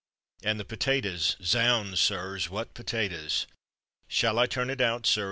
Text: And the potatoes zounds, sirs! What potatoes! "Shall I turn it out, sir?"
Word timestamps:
And 0.41 0.59
the 0.59 0.65
potatoes 0.65 1.35
zounds, 1.43 1.99
sirs! 1.99 2.49
What 2.49 2.73
potatoes! 2.73 3.45
"Shall 4.07 4.39
I 4.39 4.47
turn 4.47 4.71
it 4.71 4.81
out, 4.81 5.05
sir?" 5.05 5.19